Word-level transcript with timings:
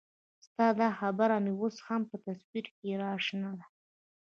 ستا 0.45 0.67
دا 0.81 0.89
خبره 0.99 1.35
مې 1.43 1.51
اوس 1.61 1.75
هم 1.87 2.01
په 2.09 2.15
تصور 2.25 2.65
کې 2.77 2.89
راشنه 3.03 3.51